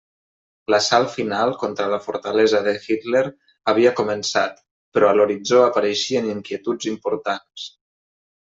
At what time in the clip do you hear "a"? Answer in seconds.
5.13-5.19